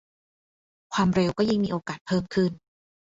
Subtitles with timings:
[0.93, 2.51] ความเร็วก็ยิ่งมีโอกาสเพิ่มขึ้น